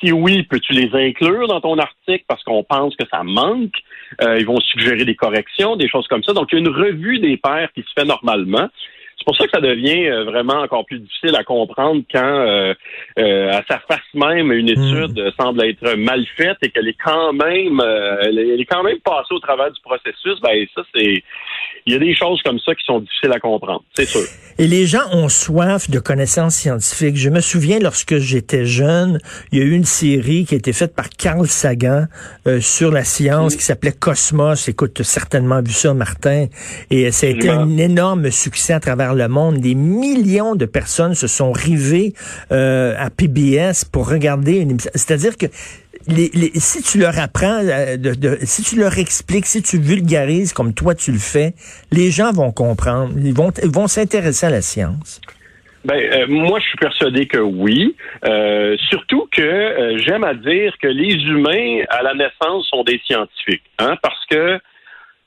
Si 0.00 0.10
oui, 0.10 0.42
peux-tu 0.42 0.72
les 0.72 0.90
inclure 0.94 1.46
dans 1.48 1.60
ton 1.60 1.78
article 1.78 2.24
parce 2.26 2.42
qu'on 2.42 2.64
pense 2.64 2.96
que 2.96 3.06
ça 3.10 3.22
manque? 3.22 3.74
Euh, 4.22 4.38
ils 4.38 4.46
vont 4.46 4.58
suggérer 4.60 5.04
des 5.04 5.14
corrections, 5.14 5.76
des 5.76 5.88
choses 5.88 6.08
comme 6.08 6.22
ça. 6.22 6.32
Donc, 6.32 6.48
il 6.50 6.56
y 6.56 6.58
a 6.58 6.60
une 6.60 6.74
revue 6.74 7.18
des 7.18 7.36
pairs 7.36 7.68
qui 7.74 7.82
se 7.82 7.92
fait 7.94 8.06
normalement. 8.06 8.68
C'est 9.24 9.24
pour 9.24 9.36
ça 9.36 9.44
que 9.46 9.52
ça 9.54 9.60
devient 9.60 10.06
euh, 10.06 10.24
vraiment 10.24 10.60
encore 10.60 10.84
plus 10.84 10.98
difficile 10.98 11.34
à 11.34 11.44
comprendre 11.44 12.02
quand, 12.12 12.22
euh, 12.22 12.74
euh, 13.18 13.52
à 13.52 13.62
sa 13.66 13.78
face 13.78 14.00
même, 14.12 14.52
une 14.52 14.66
hmm. 14.66 15.08
étude 15.08 15.32
semble 15.40 15.64
être 15.64 15.94
mal 15.96 16.26
faite 16.36 16.58
et 16.60 16.68
qu'elle 16.68 16.88
est 16.88 16.98
quand 17.02 17.32
même, 17.32 17.80
elle 18.22 18.38
est 18.38 18.66
quand 18.66 18.82
même 18.82 18.98
passée 19.00 19.32
au 19.32 19.38
travers 19.38 19.70
du 19.70 19.80
processus. 19.80 20.40
Ben 20.42 20.66
ça, 20.74 20.82
c'est, 20.94 21.22
il 21.86 21.92
y 21.92 21.96
a 21.96 21.98
des 21.98 22.14
choses 22.14 22.40
comme 22.42 22.58
ça 22.60 22.74
qui 22.74 22.84
sont 22.84 23.00
difficiles 23.00 23.32
à 23.32 23.40
comprendre, 23.40 23.84
c'est 23.94 24.06
sûr. 24.06 24.22
Et 24.56 24.68
les 24.68 24.86
gens 24.86 25.02
ont 25.12 25.28
soif 25.28 25.90
de 25.90 25.98
connaissances 25.98 26.54
scientifiques. 26.54 27.16
Je 27.16 27.28
me 27.28 27.40
souviens 27.40 27.80
lorsque 27.80 28.18
j'étais 28.18 28.64
jeune, 28.64 29.18
il 29.50 29.58
y 29.58 29.62
a 29.62 29.64
eu 29.64 29.72
une 29.72 29.84
série 29.84 30.44
qui 30.44 30.54
a 30.54 30.58
été 30.58 30.72
faite 30.72 30.94
par 30.94 31.08
Carl 31.08 31.48
Sagan 31.48 32.06
sur 32.60 32.92
la 32.92 33.02
science 33.02 33.56
qui 33.56 33.64
s'appelait 33.64 33.92
Cosmos. 33.92 34.68
Écoute, 34.68 35.00
as 35.00 35.04
certainement 35.04 35.60
vu 35.60 35.72
ça, 35.72 35.92
Martin. 35.92 36.46
Et 36.90 37.10
ça 37.10 37.26
a 37.26 37.30
été 37.30 37.48
un 37.48 37.76
énorme 37.78 38.30
succès 38.30 38.74
à 38.74 38.80
travers 38.80 39.14
le 39.14 39.26
monde. 39.28 39.58
Des 39.58 39.74
millions 39.74 40.54
de 40.54 40.66
personnes 40.66 41.14
se 41.14 41.26
sont 41.26 41.52
rivées 41.52 42.14
euh, 42.52 42.94
à 42.98 43.10
PBS 43.10 43.84
pour 43.90 44.08
regarder 44.08 44.56
une 44.58 44.70
émission. 44.72 44.90
C'est-à-dire 44.94 45.36
que 45.36 45.46
si 46.08 46.82
tu 46.82 46.98
leur 46.98 47.18
apprends, 47.18 47.60
euh, 47.62 47.96
si 48.42 48.62
tu 48.62 48.78
leur 48.78 48.98
expliques, 48.98 49.46
si 49.46 49.62
tu 49.62 49.78
vulgarises 49.78 50.52
comme 50.52 50.74
toi 50.74 50.94
tu 50.94 51.12
le 51.12 51.18
fais, 51.18 51.54
les 51.92 52.10
gens 52.10 52.32
vont 52.32 52.52
comprendre, 52.52 53.12
ils 53.16 53.34
vont, 53.34 53.50
vont 53.64 53.86
s'intéresser 53.86 54.46
à 54.46 54.50
la 54.50 54.62
science. 54.62 55.20
Ben, 55.84 55.96
euh, 55.96 56.26
moi, 56.28 56.60
je 56.60 56.64
suis 56.64 56.78
persuadé 56.78 57.26
que 57.26 57.38
oui. 57.38 57.94
surtout 58.88 59.28
que 59.30 59.96
j'aime 59.98 60.24
à 60.24 60.32
dire 60.34 60.72
que 60.80 60.88
les 60.88 61.12
humains, 61.12 61.84
à 61.90 62.02
la 62.02 62.14
naissance, 62.14 62.66
sont 62.68 62.84
des 62.84 63.00
scientifiques. 63.06 63.64
Hein, 63.78 63.96
parce 64.02 64.24
que 64.30 64.58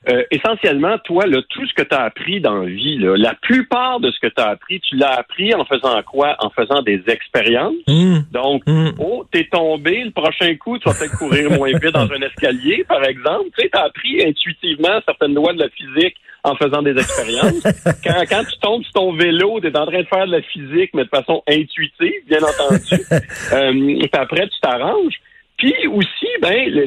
euh, 0.08 0.22
essentiellement, 0.30 0.96
toi, 0.98 1.26
là, 1.26 1.40
tout 1.50 1.66
ce 1.66 1.74
que 1.74 1.82
tu 1.82 1.94
as 1.94 2.02
appris 2.02 2.40
dans 2.40 2.62
la 2.62 2.66
vie, 2.66 2.98
la 2.98 3.34
plupart 3.34 3.98
de 3.98 4.10
ce 4.12 4.18
que 4.20 4.28
tu 4.28 4.40
as 4.40 4.50
appris, 4.50 4.80
tu 4.80 4.96
l'as 4.96 5.18
appris 5.18 5.52
en 5.54 5.64
faisant 5.64 6.00
quoi? 6.02 6.36
En 6.38 6.50
faisant 6.50 6.82
des 6.82 7.02
expériences. 7.08 7.74
Mmh. 7.88 8.18
Donc, 8.30 8.62
mmh. 8.66 8.90
oh, 9.00 9.26
t'es 9.30 9.48
tombé, 9.50 10.04
le 10.04 10.12
prochain 10.12 10.54
coup, 10.56 10.78
tu 10.78 10.88
vas 10.88 10.94
peut-être 10.94 11.18
courir 11.18 11.50
moins 11.50 11.70
vite 11.70 11.92
dans 11.92 12.10
un 12.10 12.22
escalier, 12.22 12.84
par 12.88 13.04
exemple. 13.04 13.50
Tu 13.58 13.64
sais, 13.64 13.70
as 13.72 13.84
appris 13.84 14.24
intuitivement 14.24 15.00
certaines 15.04 15.34
lois 15.34 15.52
de 15.52 15.58
la 15.58 15.68
physique 15.68 16.16
en 16.44 16.54
faisant 16.54 16.82
des 16.82 16.96
expériences. 16.96 17.62
quand, 18.04 18.22
quand 18.30 18.44
tu 18.44 18.58
tombes 18.60 18.82
sur 18.84 18.92
ton 18.92 19.12
vélo, 19.14 19.60
tu 19.60 19.66
es 19.66 19.76
en 19.76 19.84
train 19.86 20.00
de 20.00 20.06
faire 20.06 20.26
de 20.26 20.32
la 20.32 20.42
physique, 20.42 20.90
mais 20.94 21.04
de 21.04 21.08
façon 21.08 21.42
intuitive, 21.48 22.22
bien 22.28 22.38
entendu. 22.38 23.02
euh, 23.52 23.72
puis 23.72 24.10
après, 24.12 24.48
tu 24.48 24.60
t'arranges. 24.60 25.20
Puis 25.58 25.74
aussi, 25.88 26.28
ben, 26.40 26.70
le, 26.70 26.84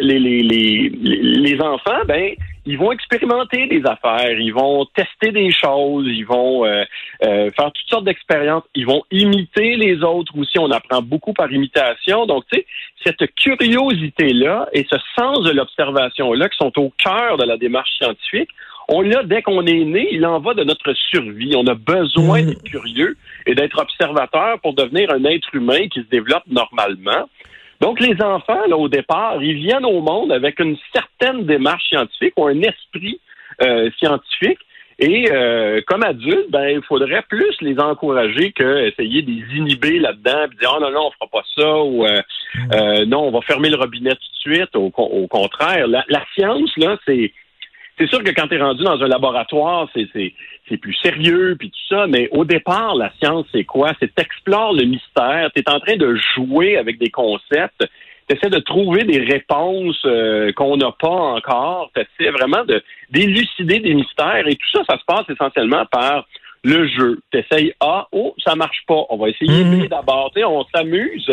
les, 0.00 0.18
les, 0.18 0.42
les, 0.42 0.88
les 0.88 1.60
enfants, 1.60 2.00
ben, 2.06 2.34
ils 2.64 2.78
vont 2.78 2.90
expérimenter 2.90 3.66
des 3.66 3.82
affaires, 3.84 4.38
ils 4.38 4.52
vont 4.52 4.86
tester 4.94 5.30
des 5.30 5.50
choses, 5.50 6.06
ils 6.06 6.24
vont 6.24 6.64
euh, 6.64 6.84
euh, 7.24 7.50
faire 7.50 7.70
toutes 7.72 7.88
sortes 7.88 8.04
d'expériences, 8.04 8.64
ils 8.74 8.86
vont 8.86 9.02
imiter 9.10 9.76
les 9.76 10.02
autres 10.02 10.36
aussi. 10.38 10.58
On 10.58 10.70
apprend 10.70 11.02
beaucoup 11.02 11.34
par 11.34 11.52
imitation. 11.52 12.24
Donc, 12.24 12.44
tu 12.50 12.58
sais, 12.58 12.66
cette 13.04 13.34
curiosité-là 13.34 14.68
et 14.72 14.86
ce 14.90 14.96
sens 15.18 15.44
de 15.44 15.50
l'observation-là 15.50 16.48
qui 16.48 16.56
sont 16.56 16.78
au 16.78 16.90
cœur 16.96 17.36
de 17.36 17.44
la 17.44 17.58
démarche 17.58 17.90
scientifique, 17.98 18.50
on 18.88 19.02
l'a 19.02 19.22
dès 19.22 19.42
qu'on 19.42 19.66
est 19.66 19.84
né, 19.84 20.08
il 20.12 20.24
en 20.24 20.40
va 20.40 20.54
de 20.54 20.64
notre 20.64 20.94
survie. 20.94 21.52
On 21.54 21.66
a 21.66 21.74
besoin 21.74 22.40
mmh. 22.42 22.46
d'être 22.46 22.62
curieux 22.64 23.16
et 23.46 23.54
d'être 23.54 23.78
observateur 23.78 24.58
pour 24.62 24.72
devenir 24.72 25.10
un 25.10 25.24
être 25.24 25.54
humain 25.54 25.88
qui 25.88 26.00
se 26.00 26.08
développe 26.08 26.44
normalement. 26.50 27.28
Donc, 27.80 28.00
les 28.00 28.20
enfants, 28.22 28.66
là, 28.68 28.76
au 28.76 28.88
départ, 28.88 29.42
ils 29.42 29.54
viennent 29.54 29.84
au 29.84 30.00
monde 30.00 30.32
avec 30.32 30.58
une 30.60 30.76
certaine 30.92 31.46
démarche 31.46 31.88
scientifique 31.88 32.34
ou 32.36 32.46
un 32.46 32.60
esprit 32.62 33.20
euh, 33.62 33.90
scientifique. 33.98 34.58
Et 35.00 35.30
euh, 35.30 35.80
comme 35.86 36.02
adultes, 36.02 36.50
ben, 36.50 36.68
il 36.70 36.82
faudrait 36.82 37.22
plus 37.28 37.54
les 37.60 37.78
encourager 37.78 38.50
que 38.50 38.88
essayer 38.88 39.22
de 39.22 39.30
les 39.30 39.56
inhiber 39.56 40.00
là-dedans, 40.00 40.46
et 40.46 40.56
dire 40.56 40.74
oh 40.76 40.80
non, 40.80 40.90
non, 40.90 41.06
on 41.06 41.10
fera 41.12 41.28
pas 41.30 41.44
ça, 41.56 41.82
ou 41.84 42.04
euh, 42.04 42.20
euh, 42.74 43.04
non, 43.06 43.28
on 43.28 43.30
va 43.30 43.40
fermer 43.42 43.70
le 43.70 43.76
robinet 43.76 44.10
tout 44.10 44.50
de 44.50 44.54
suite. 44.54 44.74
Au, 44.74 44.90
au 44.96 45.28
contraire, 45.28 45.86
la, 45.86 46.04
la 46.08 46.24
science, 46.34 46.76
là, 46.76 46.98
c'est 47.06 47.32
c'est 47.98 48.08
sûr 48.08 48.22
que 48.22 48.30
quand 48.30 48.48
tu 48.48 48.54
es 48.54 48.62
rendu 48.62 48.84
dans 48.84 49.00
un 49.00 49.08
laboratoire, 49.08 49.88
c'est, 49.94 50.76
plus 50.76 50.94
sérieux, 50.94 51.56
puis 51.58 51.70
tout 51.70 51.94
ça, 51.94 52.06
mais 52.06 52.28
au 52.30 52.44
départ, 52.44 52.94
la 52.94 53.10
science, 53.20 53.46
c'est 53.52 53.64
quoi? 53.64 53.92
C'est 54.00 54.14
t'explores 54.14 54.74
le 54.74 54.84
mystère, 54.84 55.50
tu 55.54 55.62
es 55.62 55.70
en 55.70 55.80
train 55.80 55.96
de 55.96 56.16
jouer 56.34 56.76
avec 56.76 56.98
des 56.98 57.10
concepts, 57.10 57.86
tu 58.28 58.50
de 58.50 58.58
trouver 58.58 59.04
des 59.04 59.20
réponses 59.20 60.00
euh, 60.04 60.52
qu'on 60.52 60.76
n'a 60.76 60.92
pas 60.92 61.08
encore, 61.08 61.90
tu 61.94 62.02
essaies 62.02 62.30
vraiment 62.30 62.64
de 62.64 62.82
d'élucider 63.10 63.80
des 63.80 63.94
mystères, 63.94 64.46
et 64.46 64.54
tout 64.54 64.68
ça, 64.72 64.82
ça 64.88 64.98
se 64.98 65.04
passe 65.06 65.24
essentiellement 65.30 65.86
par 65.86 66.26
le 66.62 66.86
jeu. 66.88 67.20
Tu 67.32 67.38
essayes 67.38 67.72
A, 67.80 68.06
oh, 68.12 68.34
ça 68.44 68.54
marche 68.54 68.82
pas, 68.86 69.02
on 69.08 69.16
va 69.16 69.30
essayer 69.30 69.64
B 69.64 69.84
mmh. 69.84 69.88
d'abord, 69.88 70.30
on 70.36 70.64
s'amuse. 70.74 71.30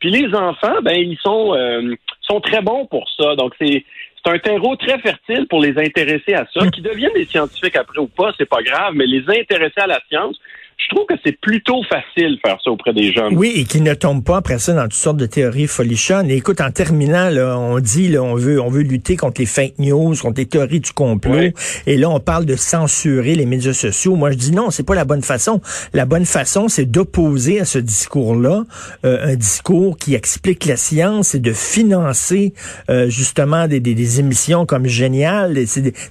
Puis 0.00 0.10
les 0.10 0.34
enfants, 0.34 0.82
ben, 0.82 0.96
ils 0.96 1.18
sont, 1.22 1.54
euh, 1.54 1.94
sont 2.20 2.40
très 2.40 2.60
bons 2.60 2.86
pour 2.86 3.08
ça. 3.16 3.36
Donc, 3.36 3.54
c'est 3.58 3.84
c'est 4.24 4.32
un 4.32 4.38
terreau 4.38 4.76
très 4.76 4.98
fertile 4.98 5.46
pour 5.48 5.60
les 5.60 5.76
intéresser 5.78 6.34
à 6.34 6.46
ça. 6.52 6.66
Qu'ils 6.68 6.82
deviennent 6.82 7.12
des 7.14 7.26
scientifiques 7.26 7.76
après 7.76 7.98
ou 7.98 8.06
pas, 8.06 8.32
c'est 8.38 8.48
pas 8.48 8.62
grave, 8.62 8.94
mais 8.94 9.06
les 9.06 9.22
intéresser 9.28 9.80
à 9.80 9.86
la 9.86 10.00
science, 10.08 10.38
je 10.76 10.94
trouve 10.94 11.06
que 11.06 11.14
c'est 11.24 11.38
plutôt 11.40 11.82
facile 11.84 12.36
de 12.36 12.40
faire 12.44 12.58
ça 12.62 12.70
auprès 12.70 12.92
des 12.92 13.12
jeunes. 13.12 13.36
Oui, 13.36 13.52
et 13.56 13.64
qui 13.64 13.80
ne 13.80 13.94
tombent 13.94 14.24
pas 14.24 14.38
après 14.38 14.58
ça 14.58 14.74
dans 14.74 14.82
toutes 14.84 14.94
sortes 14.94 15.16
de 15.16 15.26
théories 15.26 15.66
folichonnes. 15.66 16.30
Et 16.30 16.36
écoute, 16.36 16.60
en 16.60 16.70
terminant, 16.70 17.30
là, 17.30 17.58
on 17.58 17.78
dit, 17.78 18.08
là, 18.08 18.22
on 18.22 18.34
veut, 18.34 18.60
on 18.60 18.68
veut 18.68 18.82
lutter 18.82 19.16
contre 19.16 19.40
les 19.40 19.46
fake 19.46 19.78
news, 19.78 20.14
contre 20.20 20.38
les 20.38 20.46
théories 20.46 20.80
du 20.80 20.92
complot. 20.92 21.52
Et 21.86 21.96
là, 21.96 22.10
on 22.10 22.20
parle 22.20 22.44
de 22.44 22.56
censurer 22.56 23.34
les 23.34 23.46
médias 23.46 23.72
sociaux. 23.72 24.16
Moi, 24.16 24.32
je 24.32 24.36
dis 24.36 24.52
non, 24.52 24.70
c'est 24.70 24.86
pas 24.86 24.94
la 24.94 25.04
bonne 25.04 25.22
façon. 25.22 25.60
La 25.92 26.06
bonne 26.06 26.26
façon, 26.26 26.68
c'est 26.68 26.86
d'opposer 26.86 27.60
à 27.60 27.64
ce 27.64 27.78
discours-là 27.78 28.64
euh, 29.04 29.32
un 29.32 29.36
discours 29.36 29.96
qui 29.96 30.14
explique 30.14 30.66
la 30.66 30.76
science 30.76 31.34
et 31.34 31.40
de 31.40 31.52
financer 31.52 32.52
euh, 32.90 33.08
justement 33.08 33.68
des, 33.68 33.80
des, 33.80 34.20
émissions 34.20 34.66
comme 34.66 34.86
Génial, 34.86 35.54
des, 35.54 35.66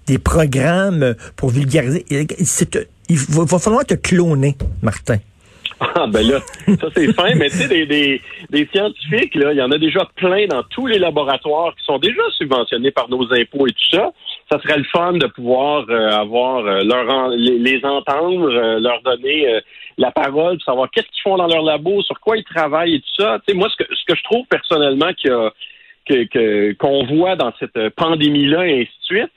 des 0.08 0.18
programmes 0.18 1.16
pour 1.36 1.50
vulgariser. 1.50 2.06
C'est 2.44 2.88
il 3.10 3.18
va, 3.18 3.60
falloir 3.60 3.86
te 3.86 3.96
cloner, 3.96 4.56
Martin. 4.82 5.18
Ah 5.96 6.08
ben 6.08 6.26
là, 6.26 6.40
ça 6.80 6.88
c'est 6.96 7.14
fin, 7.14 7.36
mais 7.36 7.50
tu 7.50 7.58
sais, 7.58 7.86
des, 7.86 8.22
des, 8.50 8.70
scientifiques, 8.74 9.36
là, 9.36 9.52
il 9.52 9.58
y 9.58 9.62
en 9.62 9.72
a 9.72 9.78
déjà 9.78 10.08
plein 10.16 10.46
dans 10.48 10.64
tous 10.64 10.88
les 10.88 11.00
laboratoires 11.00 11.76
qui 11.76 11.84
sont 11.84 11.98
déjà 11.98 12.22
subventionnés 12.38 12.92
par 12.92 13.10
nos 13.10 13.24
impôts 13.34 13.68
et 13.68 13.72
tout 13.72 13.90
ça. 13.92 14.12
Ça 14.50 14.62
serait 14.62 14.78
le 14.78 14.86
fun 14.86 15.14
de 15.14 15.28
pouvoir 15.28 15.86
euh, 15.90 16.10
avoir 16.12 16.66
euh, 16.66 16.84
leur 16.84 17.30
les, 17.30 17.84
entendre, 17.84 18.50
euh, 18.50 18.80
leur 18.80 19.02
donner 19.02 19.60
la 19.98 20.12
parole, 20.12 20.56
pour 20.58 20.64
savoir 20.64 20.90
qu'est-ce 20.92 21.08
qu'ils 21.08 21.24
font 21.24 21.38
dans 21.38 21.48
leur 21.48 21.64
labo, 21.64 22.02
sur 22.04 22.20
quoi 22.20 22.38
ils 22.38 22.46
travaillent 22.46 22.96
et 22.96 23.00
tout 23.00 23.22
ça. 23.22 23.40
Moi, 23.54 23.70
ce 23.70 23.84
que, 23.84 23.96
ce 23.96 24.06
que 24.08 24.16
je 24.16 24.24
trouve 24.24 24.46
personnellement 24.48 25.08
a 25.08 25.50
que 26.06 26.74
qu'on 26.74 27.06
voit 27.06 27.36
dans 27.36 27.54
cette 27.60 27.90
pandémie-là 27.96 28.68
et 28.68 28.82
ainsi 28.82 28.92
de 29.00 29.06
suite, 29.06 29.32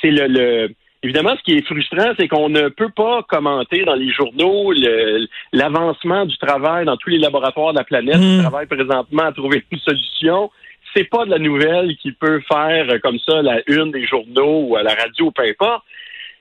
c'est 0.00 0.10
le, 0.10 0.26
le 0.28 0.68
Évidemment, 1.06 1.36
ce 1.36 1.42
qui 1.44 1.56
est 1.56 1.64
frustrant, 1.64 2.14
c'est 2.18 2.26
qu'on 2.26 2.48
ne 2.48 2.68
peut 2.68 2.90
pas 2.90 3.22
commenter 3.28 3.84
dans 3.84 3.94
les 3.94 4.10
journaux 4.10 4.72
l'avancement 5.52 6.26
du 6.26 6.36
travail 6.36 6.84
dans 6.84 6.96
tous 6.96 7.10
les 7.10 7.18
laboratoires 7.18 7.72
de 7.72 7.78
la 7.78 7.84
planète 7.84 8.18
qui 8.18 8.38
mmh. 8.38 8.40
travaillent 8.40 8.66
présentement 8.66 9.22
à 9.22 9.30
trouver 9.30 9.62
une 9.70 9.78
solution. 9.78 10.50
C'est 10.96 11.08
pas 11.08 11.24
de 11.24 11.30
la 11.30 11.38
nouvelle 11.38 11.96
qui 11.98 12.10
peut 12.10 12.40
faire 12.52 13.00
comme 13.02 13.20
ça 13.20 13.40
la 13.40 13.60
une 13.68 13.92
des 13.92 14.04
journaux 14.04 14.66
ou 14.66 14.74
à 14.74 14.82
la 14.82 14.94
radio, 14.94 15.30
peu 15.30 15.44
importe. 15.44 15.84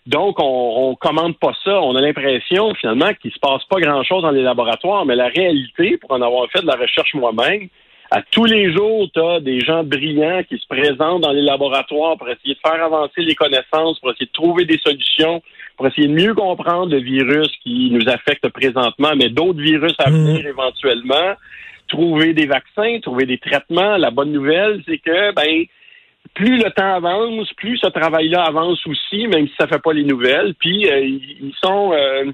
Donc, 0.08 0.40
on, 0.40 0.90
on 0.90 0.96
commande 0.96 1.38
pas 1.38 1.54
ça. 1.64 1.80
On 1.80 1.96
a 1.96 2.02
l'impression, 2.02 2.74
finalement, 2.74 3.14
qu'il 3.22 3.32
se 3.34 3.40
passe 3.40 3.64
pas 3.66 3.80
grand-chose 3.80 4.24
dans 4.24 4.32
les 4.32 4.42
laboratoires, 4.42 5.06
mais 5.06 5.16
la 5.16 5.28
réalité, 5.28 5.98
pour 5.98 6.12
en 6.12 6.22
avoir 6.24 6.50
fait 6.50 6.62
de 6.62 6.68
la 6.68 6.76
recherche 6.76 7.14
moi-même, 7.14 7.70
à 8.12 8.22
tous 8.22 8.46
les 8.46 8.74
jours, 8.74 9.10
tu 9.14 9.20
as 9.20 9.40
des 9.40 9.62
gens 9.62 9.84
brillants 9.84 10.44
qui 10.48 10.58
se 10.58 10.68
présentent 10.68 11.22
dans 11.22 11.32
les 11.32 11.42
laboratoires 11.42 12.18
pour 12.18 12.30
essayer 12.30 12.54
de 12.54 12.60
faire 12.60 12.84
avancer 12.84 13.22
les 13.22 13.36
connaissances, 13.36 14.00
pour 14.00 14.12
essayer 14.12 14.28
de 14.28 14.32
trouver 14.32 14.66
des 14.66 14.78
solutions, 14.78 15.42
pour 15.76 15.88
essayer 15.88 16.08
de 16.08 16.14
mieux 16.14 16.34
comprendre 16.34 16.92
le 16.92 17.00
virus 17.00 17.50
qui 17.64 17.90
nous 17.92 18.08
affecte 18.08 18.48
présentement, 18.50 19.14
mais 19.16 19.30
d'autres 19.30 19.60
virus 19.60 19.96
à 20.00 20.10
mmh. 20.10 20.14
venir 20.14 20.46
éventuellement, 20.46 21.34
trouver 21.88 22.34
des 22.34 22.46
vaccins, 22.46 23.00
trouver 23.02 23.26
des 23.26 23.38
traitements. 23.38 23.98
La 23.98 24.12
bonne 24.12 24.32
nouvelle, 24.32 24.82
c'est 24.88 25.00
que 25.00 25.34
ben 25.34 25.66
plus 26.34 26.58
le 26.58 26.72
temps 26.72 26.96
avance, 26.96 27.52
plus 27.54 27.78
ce 27.78 27.88
travail-là 27.88 28.44
avance 28.44 28.86
aussi, 28.88 29.28
même 29.28 29.48
si 29.48 29.54
ça 29.60 29.68
fait 29.68 29.82
pas 29.82 29.94
les 29.94 30.04
nouvelles. 30.04 30.54
Puis 30.60 30.90
euh, 30.90 31.02
ils 31.02 31.54
sont 31.64 31.94
euh, 31.94 32.32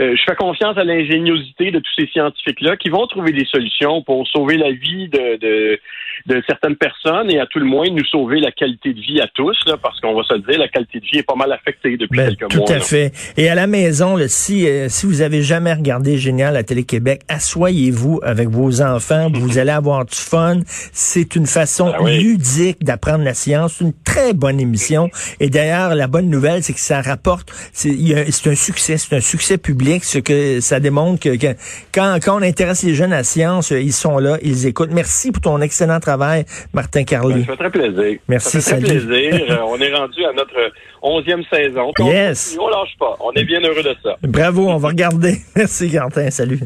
euh, 0.00 0.14
je 0.16 0.22
fais 0.28 0.36
confiance 0.36 0.76
à 0.78 0.84
l'ingéniosité 0.84 1.72
de 1.72 1.80
tous 1.80 1.90
ces 1.98 2.06
scientifiques-là 2.06 2.76
qui 2.76 2.88
vont 2.88 3.06
trouver 3.08 3.32
des 3.32 3.44
solutions 3.46 4.02
pour 4.02 4.26
sauver 4.28 4.56
la 4.56 4.70
vie 4.70 5.08
de, 5.08 5.36
de, 5.38 5.80
de, 6.26 6.42
certaines 6.46 6.76
personnes 6.76 7.30
et 7.30 7.40
à 7.40 7.46
tout 7.46 7.58
le 7.58 7.64
moins 7.64 7.86
nous 7.90 8.04
sauver 8.04 8.38
la 8.38 8.52
qualité 8.52 8.92
de 8.92 9.00
vie 9.00 9.20
à 9.20 9.26
tous, 9.34 9.58
là, 9.66 9.76
parce 9.76 10.00
qu'on 10.00 10.14
va 10.14 10.22
se 10.22 10.34
dire, 10.34 10.58
la 10.58 10.68
qualité 10.68 11.00
de 11.00 11.04
vie 11.04 11.18
est 11.18 11.26
pas 11.26 11.34
mal 11.34 11.50
affectée 11.50 11.96
depuis 11.96 12.16
ben, 12.16 12.36
quelques 12.36 12.54
mois. 12.54 12.66
Tout 12.66 12.72
à 12.72 12.78
fait. 12.78 13.12
Et 13.36 13.48
à 13.48 13.56
la 13.56 13.66
maison, 13.66 14.16
là, 14.16 14.28
si, 14.28 14.68
euh, 14.68 14.88
si 14.88 15.06
vous 15.06 15.20
avez 15.20 15.42
jamais 15.42 15.72
regardé 15.72 16.16
Génial 16.16 16.56
à 16.56 16.62
Télé-Québec, 16.62 17.22
assoyez-vous 17.28 18.20
avec 18.22 18.48
vos 18.48 18.80
enfants, 18.82 19.28
vous 19.34 19.58
allez 19.58 19.72
avoir 19.72 20.04
du 20.04 20.16
fun. 20.16 20.60
C'est 20.66 21.34
une 21.34 21.46
façon 21.46 21.90
Ben 21.90 21.98
oui. 22.02 22.22
ludique 22.22 22.84
d'apprendre 22.84 23.24
la 23.24 23.34
science. 23.34 23.80
Une 23.80 23.92
très 24.04 24.32
bonne 24.32 24.60
émission. 24.60 25.10
Et 25.40 25.50
d'ailleurs, 25.50 25.96
la 25.96 26.06
bonne 26.06 26.30
nouvelle, 26.30 26.62
c'est 26.62 26.72
que 26.72 26.80
ça 26.80 27.02
rapporte, 27.02 27.50
c'est 27.72 27.90
un 27.90 28.54
succès, 28.54 28.96
c'est 28.96 29.16
un 29.16 29.20
succès 29.20 29.58
public, 29.58 29.87
ce 30.02 30.18
que 30.18 30.60
ça 30.60 30.80
démontre 30.80 31.20
que, 31.20 31.36
que 31.36 31.54
quand, 31.94 32.18
quand 32.22 32.38
on 32.38 32.42
intéresse 32.42 32.82
les 32.82 32.94
jeunes 32.94 33.12
à 33.12 33.18
la 33.18 33.24
science, 33.24 33.70
ils 33.70 33.92
sont 33.92 34.18
là, 34.18 34.38
ils 34.42 34.66
écoutent. 34.66 34.90
Merci 34.92 35.32
pour 35.32 35.40
ton 35.42 35.60
excellent 35.60 36.00
travail, 36.00 36.44
Martin 36.72 37.00
Ben, 37.00 37.04
Carly. 37.06 37.40
ça 37.44 37.52
fait 37.52 37.56
très 37.56 37.70
plaisir. 37.70 38.18
Merci, 38.28 38.60
ça 38.62 38.76
fait 38.76 38.80
très 38.82 38.88
salut. 38.98 39.06
plaisir. 39.06 39.34
Euh, 39.50 39.56
on 39.66 39.78
est 39.80 39.94
rendu 39.94 40.24
à 40.24 40.32
notre 40.32 40.72
onzième 41.02 41.42
saison. 41.52 41.92
On 41.98 42.06
Yes. 42.10 42.50
continue, 42.56 42.60
On 42.66 42.68
lâche 42.68 42.96
pas. 42.98 43.16
On 43.20 43.32
est 43.32 43.44
bien 43.44 43.60
heureux 43.62 43.82
de 43.82 43.94
ça. 44.02 44.16
Bravo, 44.22 44.68
on 44.68 44.76
va 44.76 44.88
regarder. 44.88 45.38
Merci, 45.56 45.90
Quentin. 45.90 46.30
Salut. 46.30 46.60